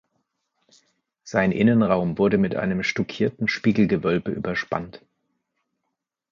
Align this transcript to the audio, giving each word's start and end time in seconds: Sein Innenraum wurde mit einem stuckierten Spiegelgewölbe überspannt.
Sein 1.23 1.51
Innenraum 1.51 2.17
wurde 2.17 2.39
mit 2.39 2.55
einem 2.55 2.81
stuckierten 2.81 3.47
Spiegelgewölbe 3.47 4.31
überspannt. 4.31 5.03